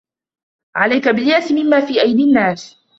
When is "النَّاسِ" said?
2.23-2.81